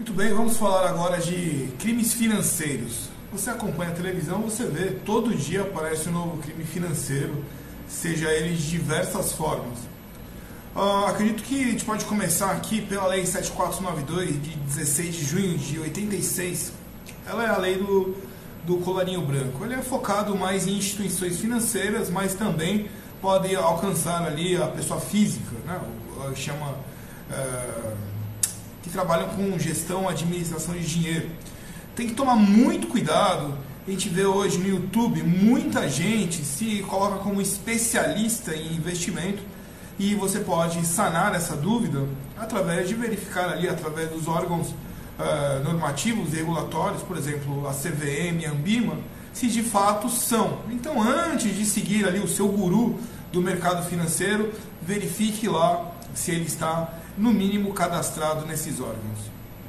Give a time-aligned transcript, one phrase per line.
[0.00, 3.10] Muito bem, vamos falar agora de crimes financeiros.
[3.30, 7.44] Você acompanha a televisão, você vê, todo dia aparece um novo crime financeiro,
[7.86, 9.78] seja ele de diversas formas.
[10.74, 15.58] Uh, acredito que a gente pode começar aqui pela Lei 7492, de 16 de junho
[15.58, 16.72] de 86.
[17.26, 18.16] Ela é a lei do,
[18.64, 19.62] do colarinho branco.
[19.66, 22.88] Ele é focado mais em instituições financeiras, mas também
[23.20, 25.78] pode alcançar ali a pessoa física, né?
[26.34, 26.70] chama...
[27.30, 27.99] Uh,
[28.82, 31.30] que trabalham com gestão, administração de dinheiro.
[31.94, 33.58] Tem que tomar muito cuidado.
[33.86, 39.42] A gente vê hoje no YouTube muita gente se coloca como especialista em investimento
[39.98, 42.06] e você pode sanar essa dúvida
[42.38, 48.46] através de verificar ali, através dos órgãos uh, normativos e regulatórios, por exemplo, a CVM,
[48.46, 48.96] a Ambima,
[49.32, 50.60] se de fato são.
[50.70, 52.98] Então, antes de seguir ali o seu guru
[53.30, 54.52] do mercado financeiro,
[54.82, 59.39] verifique lá se ele está no mínimo cadastrado nesses órgãos.